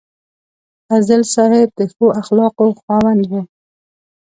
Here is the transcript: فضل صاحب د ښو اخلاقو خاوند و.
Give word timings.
فضل 0.87 1.21
صاحب 1.35 1.69
د 1.79 1.81
ښو 1.93 2.05
اخلاقو 2.21 2.67
خاوند 2.81 3.21
و. 3.31 3.33